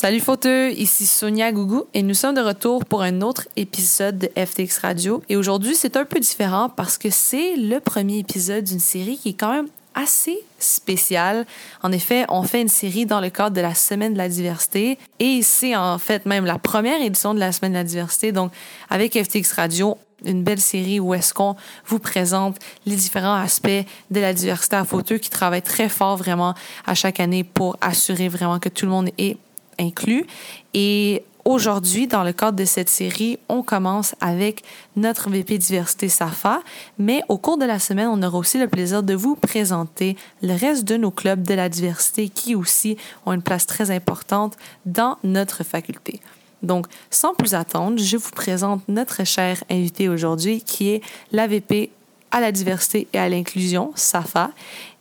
[0.00, 4.28] Salut fauteux, ici Sonia Gougou et nous sommes de retour pour un autre épisode de
[4.36, 5.24] FTX Radio.
[5.28, 9.30] Et aujourd'hui, c'est un peu différent parce que c'est le premier épisode d'une série qui
[9.30, 11.46] est quand même assez spéciale.
[11.82, 14.98] En effet, on fait une série dans le cadre de la Semaine de la diversité
[15.18, 18.30] et c'est en fait même la première édition de la Semaine de la diversité.
[18.30, 18.52] Donc,
[18.90, 22.56] avec FTX Radio, une belle série où est-ce qu'on vous présente
[22.86, 26.54] les différents aspects de la diversité à fauteux qui travaillent très fort vraiment
[26.86, 29.38] à chaque année pour assurer vraiment que tout le monde est
[29.78, 30.26] inclus.
[30.74, 34.62] Et aujourd'hui, dans le cadre de cette série, on commence avec
[34.96, 36.60] notre VP Diversité SAFA,
[36.98, 40.54] mais au cours de la semaine, on aura aussi le plaisir de vous présenter le
[40.54, 45.16] reste de nos clubs de la diversité qui aussi ont une place très importante dans
[45.24, 46.20] notre faculté.
[46.62, 51.90] Donc, sans plus attendre, je vous présente notre cher invité aujourd'hui qui est l'AVP
[52.30, 54.50] à la diversité et à l'inclusion, SAFA.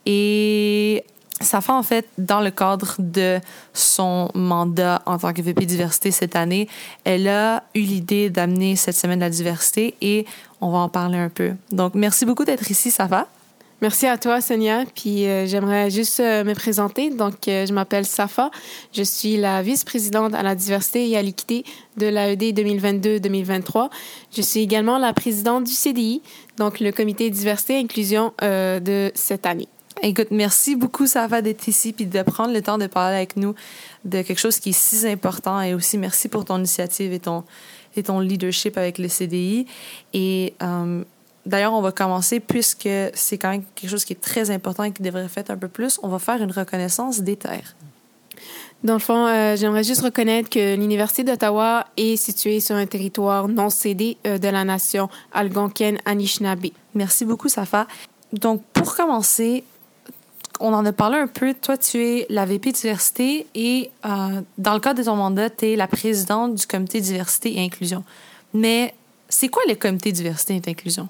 [0.05, 1.03] Et
[1.41, 3.39] ça fait en fait, dans le cadre de
[3.73, 6.67] son mandat en tant que VP diversité cette année,
[7.03, 10.25] elle a eu l'idée d'amener cette semaine de la diversité et
[10.61, 11.51] on va en parler un peu.
[11.71, 13.27] Donc, merci beaucoup d'être ici, Safa.
[13.79, 14.85] Merci à toi, Sonia.
[14.95, 17.11] Puis euh, j'aimerais juste euh, me présenter.
[17.11, 18.49] Donc, euh, je m'appelle Safa.
[18.91, 21.63] Je suis la vice-présidente à la diversité et à l'équité
[21.97, 23.89] de l'AED 2022-2023.
[24.35, 26.23] Je suis également la présidente du CDI,
[26.57, 29.67] donc le comité diversité et inclusion de cette année.
[30.03, 33.55] Écoute, merci beaucoup, Safa, d'être ici puis de prendre le temps de parler avec nous
[34.05, 37.43] de quelque chose qui est si important et aussi merci pour ton initiative et ton,
[37.95, 39.65] et ton leadership avec le CDI.
[40.13, 41.03] Et euh,
[41.45, 44.91] d'ailleurs, on va commencer puisque c'est quand même quelque chose qui est très important et
[44.91, 45.99] qui devrait être fait un peu plus.
[46.03, 47.75] On va faire une reconnaissance des terres.
[48.83, 53.47] Dans le fond, euh, j'aimerais juste reconnaître que l'Université d'Ottawa est située sur un territoire
[53.47, 56.67] non cédé euh, de la nation algonquienne-anishinaabe.
[56.93, 57.87] Merci beaucoup, Safa.
[58.33, 59.63] Donc, pour commencer,
[60.59, 61.53] on en a parlé un peu.
[61.53, 65.67] Toi, tu es la VP diversité et euh, dans le cadre de ton mandat, tu
[65.67, 68.03] es la présidente du comité diversité et inclusion.
[68.53, 68.93] Mais
[69.29, 71.09] c'est quoi le comité diversité et inclusion?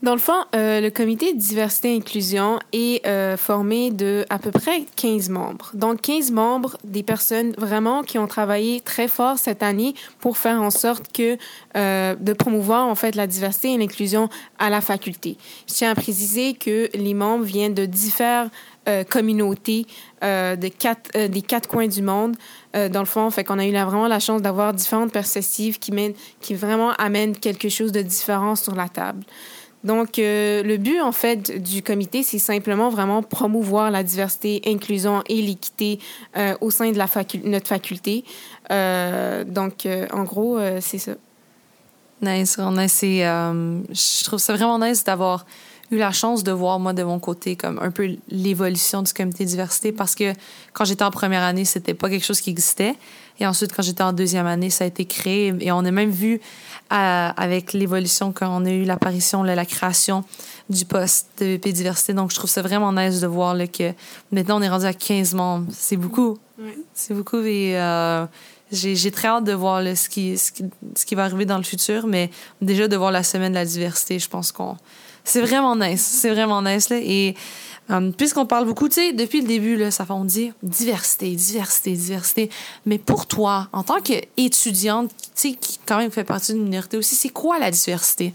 [0.00, 4.38] Dans le fond, euh, le comité de diversité et inclusion est euh, formé de à
[4.38, 5.72] peu près 15 membres.
[5.74, 10.62] Donc 15 membres, des personnes vraiment qui ont travaillé très fort cette année pour faire
[10.62, 11.36] en sorte que
[11.76, 14.28] euh, de promouvoir en fait la diversité et l'inclusion
[14.60, 15.36] à la faculté.
[15.68, 18.52] Je tiens à préciser que les membres viennent de différentes
[19.10, 19.84] communautés
[20.22, 22.36] de quatre, des quatre coins du monde.
[22.72, 26.14] dans le fond, fait qu'on a eu vraiment la chance d'avoir différentes perspectives qui mènent,
[26.40, 29.26] qui vraiment amènent quelque chose de différent sur la table.
[29.84, 35.22] Donc, euh, le but, en fait, du comité, c'est simplement vraiment promouvoir la diversité, inclusion
[35.28, 36.00] et l'équité
[36.36, 38.24] euh, au sein de notre faculté.
[38.70, 41.12] Euh, donc, en gros, c'est ça.
[42.20, 42.58] Nice.
[42.58, 43.00] nice.
[43.00, 45.46] je trouve ça vraiment nice d'avoir
[45.90, 49.44] eu la chance de voir, moi, de mon côté, comme un peu l'évolution du comité
[49.44, 50.32] diversité parce que
[50.72, 52.94] quand j'étais en première année, c'était pas quelque chose qui existait.
[53.40, 55.54] Et ensuite, quand j'étais en deuxième année, ça a été créé.
[55.60, 56.40] Et on a même vu,
[56.92, 60.24] euh, avec l'évolution, quand on a eu l'apparition, la création
[60.68, 62.14] du poste de VP diversité.
[62.14, 63.92] Donc, je trouve ça vraiment nice de voir là, que
[64.32, 65.66] maintenant, on est rendu à 15 membres.
[65.72, 66.38] C'est beaucoup.
[66.94, 67.40] C'est beaucoup.
[67.44, 68.26] Et euh,
[68.72, 70.64] j'ai très hâte de voir ce, qui, ce, qui,
[70.96, 72.06] ce qui va arriver dans le futur.
[72.06, 74.76] Mais déjà, de voir la semaine de la diversité, je pense qu'on
[75.28, 76.00] c'est vraiment nice.
[76.00, 76.88] C'est vraiment nice.
[76.88, 76.96] Là.
[77.02, 77.34] Et
[77.90, 81.30] euh, puisqu'on parle beaucoup, tu sais, depuis le début, là, ça fait on dit diversité,
[81.30, 82.50] diversité, diversité.
[82.86, 86.96] Mais pour toi, en tant qu'étudiante, tu sais, qui quand même fait partie d'une minorité
[86.96, 88.34] aussi, c'est quoi la diversité?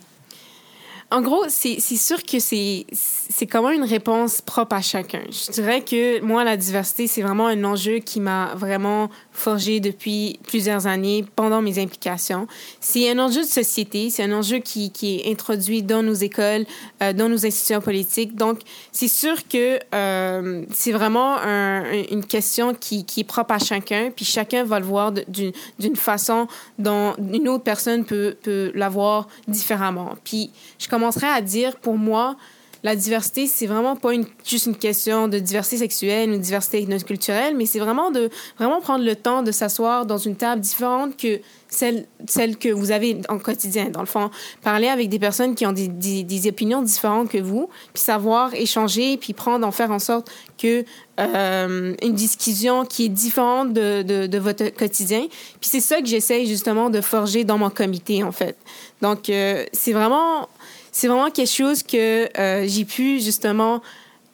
[1.14, 5.22] En gros, c'est sûr que c'est comment une réponse propre à chacun.
[5.30, 10.40] Je dirais que moi, la diversité, c'est vraiment un enjeu qui m'a vraiment forgé depuis
[10.48, 12.48] plusieurs années pendant mes implications.
[12.80, 16.66] C'est un enjeu de société, c'est un enjeu qui, qui, est introduit dans nos écoles,
[17.04, 18.36] euh, dans nos institutions politiques.
[18.36, 23.60] Donc, c'est sûr que euh, c'est vraiment un, une question qui, qui, est propre à
[23.60, 26.48] chacun, puis chacun va le voir d'une façon
[26.80, 30.16] dont une autre personne peut, peut la voir différemment.
[30.24, 30.50] Puis,
[30.80, 32.38] je commencerai à dire, pour moi,
[32.84, 37.56] la diversité, c'est vraiment pas une, juste une question de diversité sexuelle ou diversité ethnoculturelle,
[37.56, 41.40] mais c'est vraiment de vraiment prendre le temps de s'asseoir dans une table différente que
[41.70, 43.90] celle, celle que vous avez en quotidien.
[43.90, 44.30] Dans le fond,
[44.64, 49.16] parler avec des personnes qui ont des, des, opinions différentes que vous, puis savoir échanger,
[49.16, 50.84] puis prendre, en faire en sorte que
[51.20, 55.26] euh, une discussion qui est différente de, de, de votre quotidien.
[55.62, 58.58] Puis c'est ça que j'essaie justement de forger dans mon comité, en fait.
[59.02, 60.50] Donc, euh, c'est vraiment
[60.94, 63.82] c'est vraiment quelque chose que euh, j'ai pu justement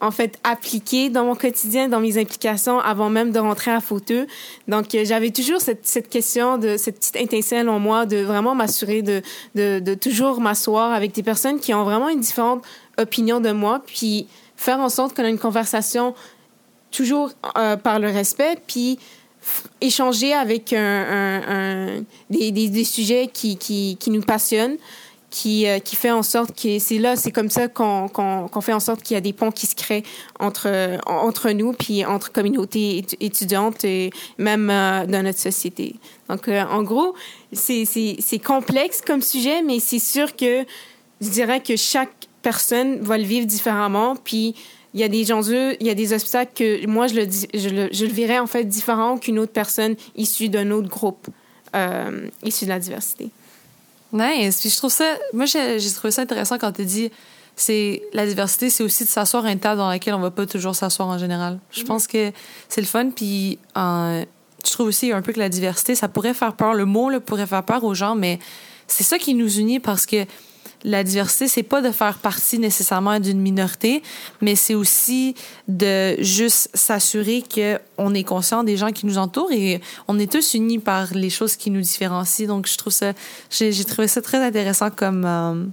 [0.02, 4.28] en fait appliquer dans mon quotidien, dans mes implications avant même de rentrer à Fauteux.
[4.68, 8.56] Donc euh, j'avais toujours cette, cette question de cette petite étincelle en moi de vraiment
[8.56, 9.22] m'assurer de,
[9.56, 12.64] de, toujours m'asseoir avec des personnes qui ont vraiment une différente
[12.98, 14.28] opinion de moi, puis
[14.58, 16.14] faire en sorte qu'on a une conversation
[16.92, 19.00] toujours euh, par le respect, puis
[19.80, 24.78] échanger avec un, des, des, sujets qui, qui, nous passionnent,
[25.30, 28.80] qui, euh, qui fait en sorte que c'est là, c'est comme ça qu'on fait en
[28.80, 30.04] sorte qu'il y a des ponts qui se créent
[30.40, 35.96] entre, entre nous, puis entre communautés étudiantes et même euh, dans notre société.
[36.30, 37.14] Donc, euh, en gros,
[37.54, 40.66] c'est complexe comme sujet, mais c'est sûr que
[41.22, 44.56] je dirais que chaque personne va le vivre différemment, puis
[44.94, 48.40] il y a des enjeux, il y a des obstacles que moi, je le, verrais
[48.40, 51.28] en fait différent qu'une autre personne issue d'un autre groupe
[51.76, 53.30] euh, issu de la diversité.
[54.12, 54.60] Nice.
[54.62, 57.12] Puis je trouve ça, moi, j'ai trouvé ça intéressant quand tu dis
[57.56, 60.46] c'est la diversité, c'est aussi de s'asseoir à une table dans laquelle on va pas
[60.46, 61.60] toujours s'asseoir en général.
[61.72, 62.32] Je pense que
[62.70, 63.10] c'est le fun.
[63.10, 64.26] Puis je
[64.72, 66.74] trouve aussi un peu que la diversité, ça pourrait faire peur.
[66.74, 68.40] Le mot là, pourrait faire peur aux gens, mais
[68.88, 70.26] c'est ça qui nous unit parce que
[70.84, 74.02] la diversité, c'est pas de faire partie nécessairement d'une minorité,
[74.42, 75.36] mais c'est aussi
[75.68, 80.54] de juste s'assurer qu'on est conscient des gens qui nous entourent et on est tous
[80.54, 82.48] unis par les choses qui nous différencient.
[82.48, 83.14] Donc, je trouve ça,
[83.50, 85.66] j'ai trouvé ça très intéressant comme, euh,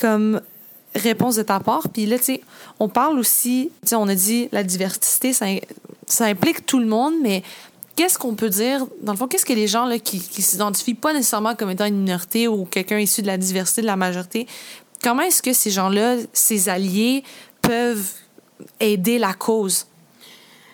[0.00, 0.40] comme
[0.94, 1.88] réponse de ta part.
[1.88, 2.40] Puis là, tu sais,
[2.78, 5.46] on parle aussi, tu sais, on a dit la diversité, ça,
[6.06, 7.42] ça implique tout le monde, mais
[7.96, 10.94] qu'est-ce qu'on peut dire, dans le fond, qu'est-ce que les gens là, qui ne s'identifient
[10.94, 14.46] pas nécessairement comme étant une minorité ou quelqu'un issu de la diversité, de la majorité,
[15.02, 17.24] comment est-ce que ces gens-là, ces alliés,
[17.62, 18.10] peuvent
[18.80, 19.86] aider la cause?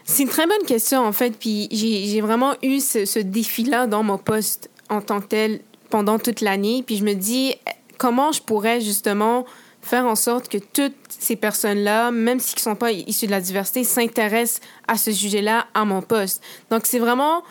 [0.05, 1.37] C'est une très bonne question, en fait.
[1.37, 5.61] Puis j'ai vraiment eu ce, ce défi-là dans mon poste en tant que tel
[5.91, 6.85] pendant toute l'année.
[6.87, 7.55] Puis je me dis,
[7.99, 9.45] comment je pourrais justement
[9.87, 13.41] faire en sorte que toutes ces personnes-là, même s'ils ne sont pas issus de la
[13.41, 16.43] diversité, s'intéressent à ce sujet-là à mon poste.
[16.71, 17.43] Donc, c'est vraiment,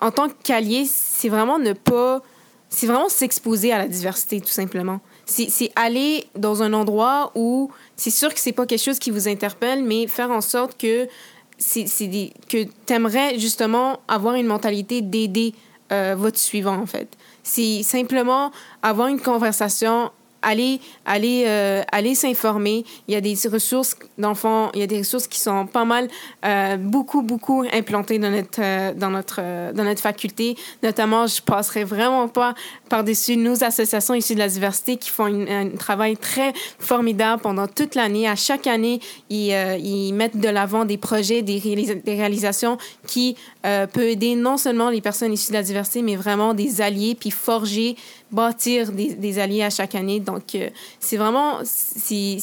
[0.00, 2.22] en tant qu'allié, c'est vraiment ne pas...
[2.70, 5.00] C'est vraiment s'exposer à la diversité, tout simplement.
[5.26, 9.28] C'est aller dans un endroit où c'est sûr que c'est pas quelque chose qui vous
[9.28, 11.06] interpelle, mais faire en sorte que
[11.58, 11.84] c'est
[12.48, 15.54] que tu aimerais justement avoir une mentalité d'aider
[15.92, 17.08] euh, votre suivant, en fait.
[17.42, 18.52] C'est simplement
[18.82, 20.10] avoir une conversation
[20.42, 21.82] aller aller euh,
[22.14, 22.84] s'informer.
[23.08, 26.08] Il y a des ressources d'enfants, il y a des ressources qui sont pas mal
[26.44, 30.56] euh, beaucoup beaucoup implantées dans notre euh, dans notre dans notre faculté.
[30.82, 32.54] Notamment, je passerai vraiment pas
[32.88, 37.94] par-dessus nos associations issues de la diversité qui font un travail très formidable pendant toute
[37.94, 38.28] l'année.
[38.28, 39.00] À chaque année,
[39.30, 44.56] ils, ils mettent de l'avant des projets, des, des réalisations qui euh, peut aider non
[44.56, 47.96] seulement les personnes issues de la diversité, mais vraiment des alliés, puis forger,
[48.32, 50.20] bâtir des, alliés à chaque année.
[50.20, 52.38] Donc, euh, c'est vraiment, c'est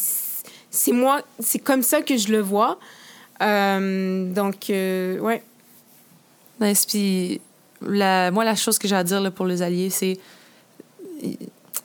[0.92, 2.80] moi, c'est comme ça que je le vois.
[3.42, 5.44] Euh, donc, ouais.
[6.62, 6.86] Nice.
[6.86, 7.42] Puis,
[7.82, 10.20] la, moi, la chose que j'ai à dire là, pour les alliés, c'est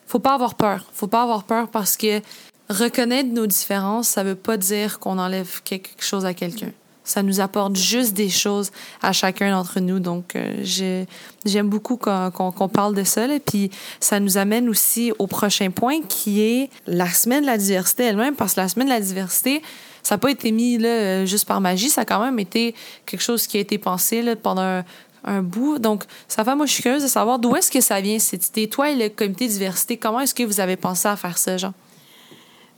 [0.06, 0.86] faut pas avoir peur.
[0.92, 2.20] faut pas avoir peur parce que
[2.68, 6.70] reconnaître nos différences, ça veut pas dire qu'on enlève quelque chose à quelqu'un.
[7.04, 8.70] Ça nous apporte juste des choses
[9.02, 10.00] à chacun d'entre nous.
[10.00, 11.04] Donc, euh,
[11.44, 13.26] j'aime beaucoup qu'on parle de ça.
[13.26, 13.70] Et puis,
[14.00, 18.34] ça nous amène aussi au prochain point qui est la semaine de la diversité elle-même.
[18.34, 19.60] Parce que la semaine de la diversité,
[20.02, 21.90] ça n'a pas été mis là, euh, juste par magie.
[21.90, 22.74] Ça a quand même été
[23.04, 24.82] quelque chose qui a été pensé là, pendant
[25.24, 25.78] un, bout.
[25.78, 28.48] Donc, ça fait, moi, je suis curieuse de savoir d'où est-ce que ça vient, cette
[28.48, 28.68] idée.
[28.68, 31.72] Toi et le comité diversité, comment est-ce que vous avez pensé à faire ça, Jean?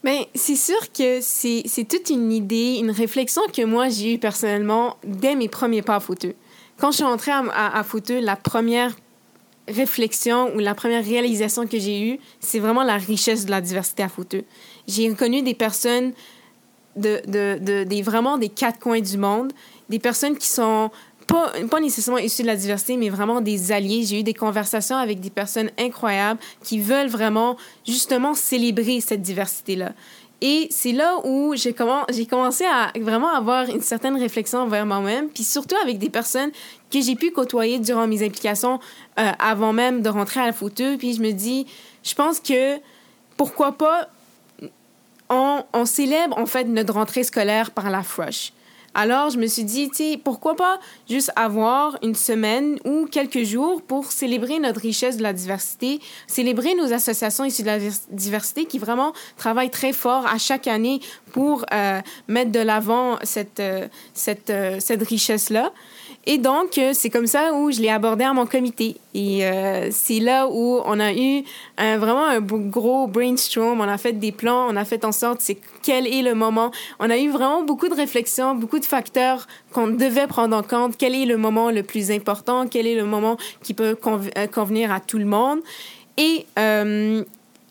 [0.07, 4.99] Bien, c'est sûr que c'est toute une idée, une réflexion que moi, j'ai eue personnellement
[5.03, 6.37] dès mes premiers pas à Fouteux.
[6.79, 7.85] Quand je suis entrée à, à,
[8.21, 8.95] la première
[9.67, 14.05] réflexion ou la première réalisation que j'ai eue, c'est vraiment la richesse de la diversité
[14.05, 14.45] à Fouteux.
[14.87, 16.13] J'ai connu des personnes
[16.95, 19.53] de, de, de, vraiment des quatre coins du monde,
[19.89, 20.93] des personnes qui sont
[21.27, 24.05] pas, nécessairement issus de la diversité, mais vraiment des alliés.
[24.05, 27.57] J'ai eu des conversations avec des personnes incroyables qui veulent vraiment,
[27.87, 29.93] justement, célébrer cette diversité-là.
[30.43, 35.45] Et c'est là où j'ai commencé à vraiment avoir une certaine réflexion envers moi-même, puis
[35.45, 36.51] surtout avec des personnes
[36.91, 38.79] que j'ai pu côtoyer durant mes implications
[39.19, 40.85] euh, avant même de rentrer à la photo.
[40.99, 41.67] Puis je me dis,
[42.03, 42.77] je pense que
[43.39, 44.09] pourquoi pas
[45.29, 48.53] on, célèbre en fait notre rentrée scolaire par la Frush.
[48.99, 53.43] Alors, je me suis dit, tu sais, pourquoi pas juste avoir une semaine ou quelques
[53.43, 57.79] jours pour célébrer notre richesse de la diversité, célébrer nos associations issues de la
[58.11, 61.01] diversité qui vraiment travaillent très fort à chaque année
[61.33, 65.75] pour euh, mettre de l'avant cette, euh, cette, euh, cette richesse-là.
[66.29, 68.97] Et donc, euh, c'est comme ça où je l'ai abordé à mon comité.
[69.15, 71.45] Et euh, c'est là où on a eu
[71.79, 73.81] vraiment un gros brainstorm.
[73.81, 76.73] On a fait des plans, on a fait en sorte, c'est quel est le moment.
[76.99, 80.97] On a eu vraiment beaucoup de réflexions, beaucoup de facteurs qu'on devait prendre en compte.
[80.99, 82.67] Quel est le moment le plus important?
[82.67, 85.61] Quel est le moment qui peut euh, convenir à tout le monde?
[86.17, 86.47] Et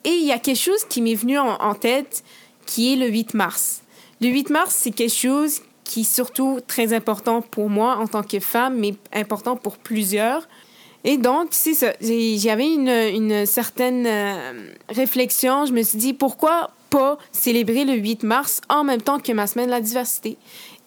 [0.06, 2.24] et il y a quelque chose qui m'est venu en, en tête,
[2.68, 3.82] qui est le 8 mars.
[4.22, 8.24] Le 8 mars, c'est quelque chose qui est surtout très important pour moi en tant
[8.24, 10.48] que femme, mais important pour plusieurs.
[11.06, 11.94] Et donc, c'est ça.
[12.02, 15.66] J'avais une, certaine euh, réflexion.
[15.66, 19.46] Je me suis dit, pourquoi pas célébrer le 8 mars en même temps que ma
[19.46, 20.38] semaine de la diversité?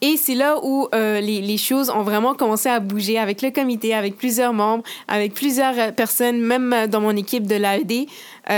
[0.01, 3.95] Et c'est là où euh, les, choses ont vraiment commencé à bouger avec le comité,
[3.95, 8.09] avec plusieurs membres, avec plusieurs euh, personnes, même dans mon équipe de l'AED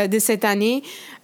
[0.08, 0.82] de cette année.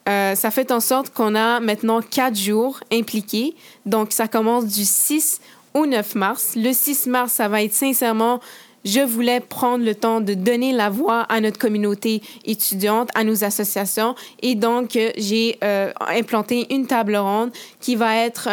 [0.08, 3.54] Euh, ça fait en sorte qu'on a maintenant quatre jours impliqués.
[3.86, 5.40] Donc, ça commence du 6
[5.74, 6.52] au 9 mars.
[6.56, 8.40] Le 6 mars, ça va être sincèrement
[8.86, 13.42] je voulais prendre le temps de donner la voix à notre communauté étudiante, à nos
[13.42, 14.14] associations.
[14.42, 18.48] Et donc, j'ai euh, implanté une table ronde qui va être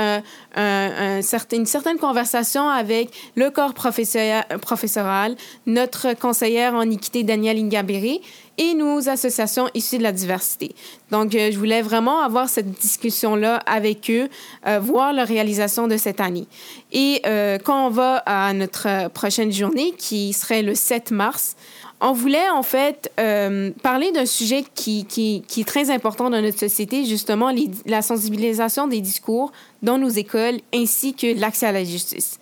[0.57, 5.35] euh, une certaine conversation avec le corps professoral,
[5.67, 8.19] notre conseillère en équité, Danielle Ingabéré,
[8.57, 10.75] et nos associations issues de la diversité.
[11.11, 14.29] Donc, euh, je voulais vraiment avoir cette discussion-là avec eux,
[14.67, 16.45] euh, voir leur réalisation de cette année.
[16.91, 21.55] Et euh, quand on va à notre prochaine journée, qui serait le 7 mars,
[21.99, 23.09] on voulait en fait
[23.81, 27.49] parler d'un sujet qui, qui, qui, est très important dans notre société, justement
[27.85, 32.39] la sensibilisation des discours dans nos écoles ainsi que l'accès à la justice.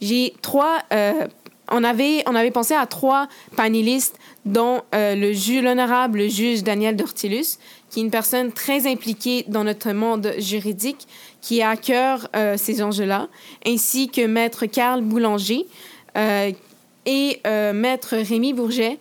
[0.00, 0.78] J'ai trois
[1.70, 5.14] on avait, on avait pensé à trois panélistes, dont euh,
[5.62, 7.58] l'honorable juge Daniel Dortilus,
[7.90, 11.06] qui est une personne très impliquée dans notre monde juridique,
[11.40, 13.28] qui a à cœur euh, ces enjeux-là,
[13.66, 15.66] ainsi que maître Carl Boulanger
[16.16, 16.50] euh,
[17.06, 17.40] et
[17.72, 18.98] maître Rémi Bourget,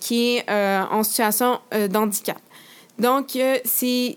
[0.00, 1.58] qui est en situation
[1.90, 2.38] d'handicap.
[2.98, 4.14] Donc, c'est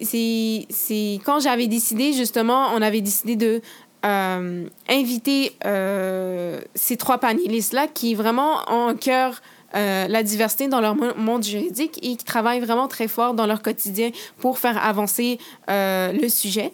[1.25, 3.61] quand j'avais décidé, justement, on avait décidé de
[4.05, 9.41] euh, inviter euh, ces trois panélistes-là qui vraiment ont en cœur
[9.73, 13.63] euh, la diversité dans leur monde juridique et qui travaillent vraiment très fort dans leur
[13.63, 16.71] quotidien pour faire avancer le sujet.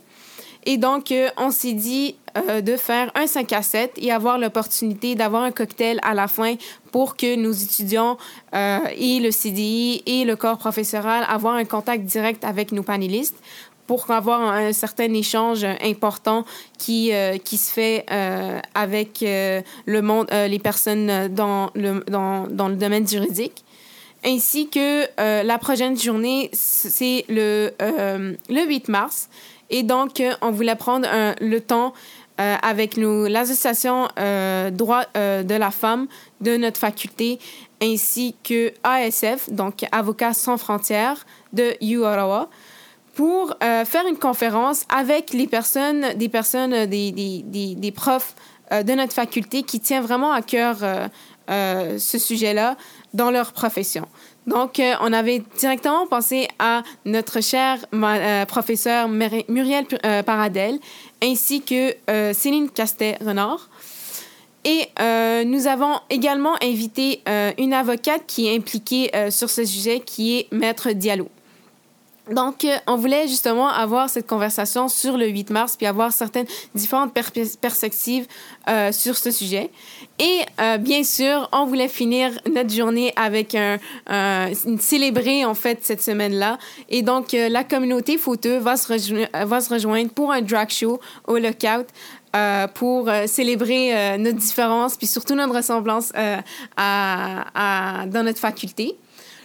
[0.65, 5.41] Et donc, on s'est dit de faire un 5 à 7 et avoir l'opportunité d'avoir
[5.43, 6.55] un cocktail à la fin
[6.91, 8.17] pour que nos étudiants
[8.53, 13.37] et le CDI et le corps professoral avoir un contact direct avec nos panélistes
[13.91, 16.45] pour avoir un certain échange important
[16.77, 22.47] qui, euh, qui se fait euh, avec euh, le monde, les personnes dans le, dans,
[22.47, 23.65] dans le domaine juridique.
[24.23, 25.07] Ainsi que
[25.43, 29.27] la prochaine journée, c'est le, le 8 mars.
[29.69, 31.07] Et donc, on voulait prendre
[31.41, 31.91] le temps
[32.37, 34.07] avec nous, l'association
[34.71, 36.07] droit de la femme
[36.39, 37.39] de notre faculté,
[37.81, 42.47] ainsi que ASF, donc Avocats sans frontières de UORAWA,
[43.13, 48.35] pour euh, faire une conférence avec les personnes, des personnes, des, des, des, des profs
[48.71, 50.77] euh, de notre faculté qui tiennent vraiment à cœur
[51.49, 52.77] euh, ce sujet-là
[53.13, 54.07] dans leur profession.
[54.47, 57.77] Donc, on avait directement pensé à notre cher
[58.47, 59.85] professeur Muriel
[60.25, 60.79] Paradel
[61.21, 61.93] ainsi que
[62.33, 63.69] Céline Castet-Renard.
[64.63, 69.65] Et euh, nous avons également invité euh, une avocate qui est impliquée euh, sur ce
[69.65, 71.29] sujet, qui est Maître Diallo.
[72.31, 77.13] Donc, on voulait justement avoir cette conversation sur le 8 mars, puis avoir certaines différentes
[77.13, 77.21] per
[77.59, 78.27] perspectives
[78.69, 79.69] euh, sur ce sujet.
[80.19, 85.79] Et euh, bien sûr, on voulait finir notre journée avec un, un célébrer en fait
[85.81, 86.57] cette semaine-là.
[86.89, 91.87] Et donc, euh, la communauté photo va se, rejoindre pour un drag show au Lookout.
[92.33, 96.13] Euh, pour euh, célébrer euh, notre différence puis surtout notre ressemblance
[96.77, 98.95] dans notre faculté.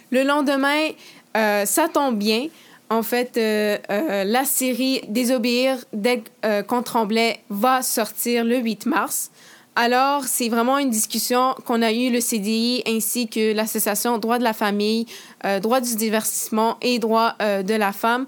[0.09, 0.91] Le lendemain,
[1.35, 2.47] ça tombe bien.
[2.89, 8.85] En fait, euh, euh, la série Désobéir dès euh, qu'on tremblait va sortir le 8
[8.85, 9.29] mars.
[9.75, 14.43] Alors, c'est vraiment une discussion qu'on a eue le CDI ainsi que l'association Droit de
[14.43, 15.05] la famille,
[15.45, 18.25] euh, Droit du divertissement et Droit euh, de la femme.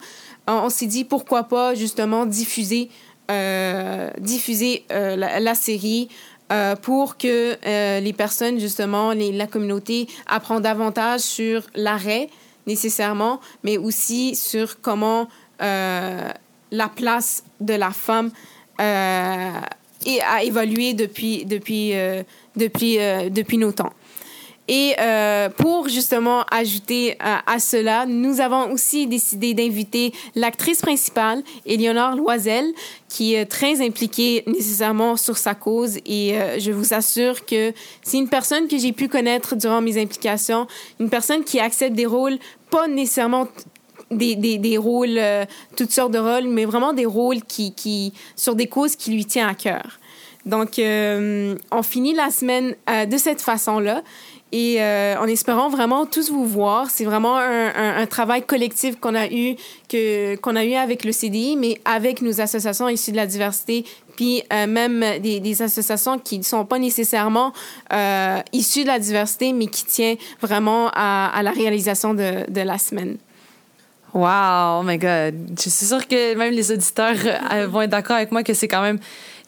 [0.47, 2.89] On, s'est dit pourquoi pas justement diffuser,
[4.19, 6.09] diffuser la, série
[6.81, 7.55] pour que
[7.99, 12.29] les personnes, justement, la communauté apprend davantage sur l'arrêt
[12.69, 15.27] nécessairement, mais aussi sur comment
[15.61, 16.29] euh,
[16.71, 18.29] la place de la femme
[18.79, 19.51] euh,
[20.25, 22.23] a évolué depuis, depuis, euh,
[22.55, 22.97] depuis,
[23.29, 23.93] depuis nos temps.
[24.71, 31.41] Et euh, pour justement ajouter à, à, cela, nous avons aussi décidé d'inviter l'actrice principale,
[31.65, 32.65] Éléonore Loisel,
[33.07, 35.97] qui est très impliquée nécessairement sur sa cause.
[36.05, 37.73] Et euh, je vous assure que
[38.03, 40.67] c'est une personne que j'ai pu connaître durant mes implications,
[40.99, 42.37] une personne qui accepte des rôles
[42.69, 43.47] pas nécessairement
[44.11, 45.45] des, des, des rôles, euh,
[45.75, 49.25] toutes sortes de rôles, mais vraiment des rôles qui, qui, sur des causes qui lui
[49.25, 49.99] tiennent à cœur.
[50.45, 54.03] Donc, euh, on finit la semaine euh, de cette façon-là.
[54.51, 56.89] Et euh, en espérant vraiment tous vous voir.
[56.89, 59.55] C'est vraiment un, travail collectif qu'on a eu
[59.87, 63.85] que qu'on a eu avec le CDI, mais avec nos associations issues de la diversité,
[64.15, 67.53] puis euh, même des, associations qui ne sont pas nécessairement
[67.93, 73.17] euh, issues de la diversité, mais qui tiennent vraiment à, la réalisation de, la semaine.
[74.13, 75.35] Wow, oh my God.
[75.55, 77.15] Je suis sûre que même les auditeurs
[77.67, 78.97] vont être d'accord avec moi que c'est quand même,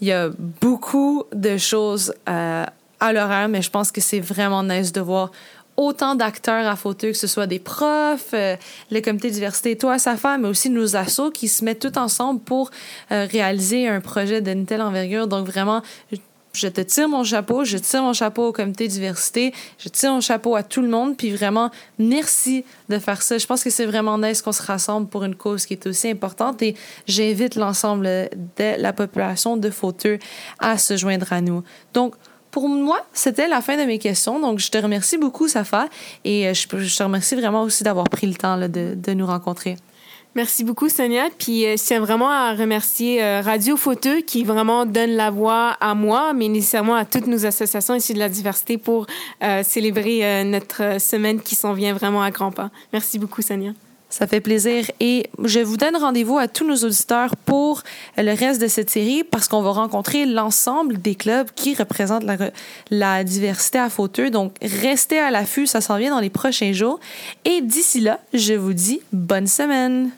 [0.02, 0.30] il y a
[0.62, 2.66] beaucoup de choses euh,
[3.02, 5.32] à l'horaire, mais je pense que c'est vraiment nice de voir
[5.76, 8.56] autant d'acteurs à fauteuil, que ce soit des profs, euh,
[8.92, 12.40] le comité diversité, toi, sa femme, mais aussi nos assos qui se mettent tout ensemble
[12.40, 12.72] pour
[13.10, 15.28] réaliser un projet d'une telle envergure.
[15.28, 15.82] Donc vraiment,
[16.54, 20.22] je te tire mon chapeau, je tire mon chapeau au comité diversité, je tire mon
[20.22, 23.38] chapeau à tout le monde, puis vraiment, merci de faire ça.
[23.38, 26.10] Je pense que c'est vraiment nice qu'on se rassemble pour une cause qui est aussi
[26.10, 26.76] importante et
[27.08, 30.20] j'invite l'ensemble de la population de Fauteux
[30.60, 31.64] à se joindre à nous.
[31.94, 32.16] Donc,
[32.52, 34.40] pour moi, c'était la fin de mes questions.
[34.40, 35.88] Donc, je te remercie beaucoup, Safa,
[36.26, 39.78] et euh, je, te remercie vraiment aussi d'avoir pris le temps de, nous rencontrer.
[40.36, 41.24] Merci beaucoup, Sonia.
[41.38, 45.76] Puis euh, je tiens vraiment à remercier euh, Radio Fauteux qui vraiment donne la voix
[45.82, 49.08] à moi, mais nécessairement à toutes nos associations ici de la diversité pour
[49.64, 52.70] célébrer notre semaine qui s'en vient vraiment à grands pas.
[52.94, 53.72] Merci beaucoup, Sonia.
[54.12, 54.86] Ça fait plaisir.
[55.00, 57.82] Et je vous donne rendez-vous à tous nos auditeurs pour
[58.18, 62.26] le reste de cette série parce qu'on va rencontrer l'ensemble des clubs qui représentent
[62.90, 64.30] la, diversité à Fauteux.
[64.30, 67.00] Donc, restez à l'affût, ça s'en vient dans les prochains jours.
[67.46, 70.12] Et d'ici là, je vous dis bonne semaine.